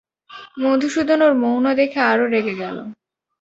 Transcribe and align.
মধুসূদন 0.61 1.19
ওর 1.21 1.33
মৌন 1.35 1.65
দেখে 1.75 1.99
আরো 2.03 2.25
রেগে 2.27 2.55
গেল। 2.55 2.77